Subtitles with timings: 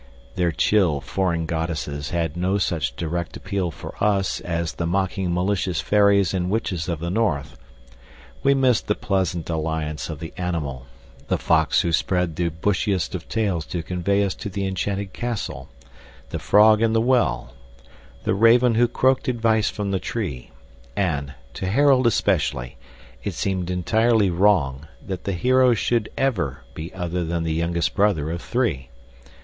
[0.33, 5.79] Their chill foreign goddesses had no such direct appeal for us as the mocking malicious
[5.79, 7.55] fairies and witches of the North;
[8.41, 10.87] we missed the pleasant alliance of the animal
[11.27, 15.69] the fox who spread the bushiest of tails to convey us to the enchanted castle,
[16.31, 17.53] the frog in the well,
[18.23, 20.49] the raven who croaked advice from the tree;
[20.95, 22.75] and to Harold especially
[23.23, 28.31] it seemed entirely wrong that the hero should ever be other than the youngest brother
[28.31, 28.89] of three.